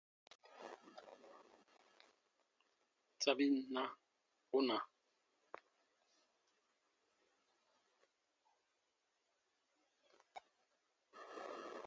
Sabin 3.23 3.53
na, 3.73 3.83
ù 4.57 4.59
na. 4.67 4.77